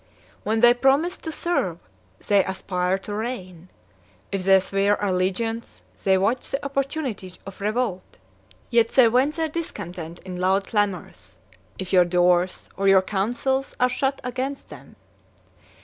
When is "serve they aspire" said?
1.31-2.97